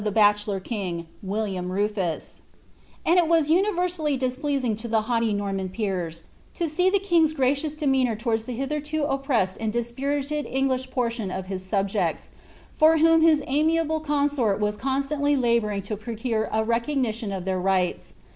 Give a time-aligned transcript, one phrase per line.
[0.01, 2.41] 101 the bachelor king, William Rufiu;
[3.05, 6.23] and it was universally displeasing to the haughty Norman peers,
[6.55, 11.45] to see the king's gracious demeanour towards the hitherto oppressed and dispirited English portion of
[11.45, 12.29] his sub jects,
[12.73, 18.15] for whom his amiable consort was constantly labouring to procure a recognition of their rights.